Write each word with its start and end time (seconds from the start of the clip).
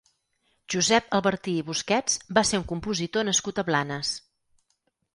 Josep 0.75 1.11
Albertí 1.17 1.53
i 1.59 1.67
Busquets 1.69 2.17
va 2.39 2.45
ser 2.53 2.63
un 2.65 2.67
compositor 2.75 3.31
nascut 3.31 3.65
a 3.65 3.69
Blanes. 3.73 4.17